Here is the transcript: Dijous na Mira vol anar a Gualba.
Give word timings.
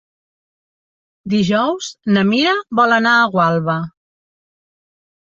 Dijous 1.33 1.89
na 2.15 2.23
Mira 2.29 2.53
vol 2.79 2.95
anar 2.95 3.11
a 3.19 3.27
Gualba. 3.35 3.75